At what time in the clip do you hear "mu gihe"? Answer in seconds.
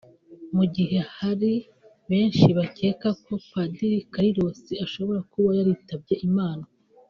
0.55-0.97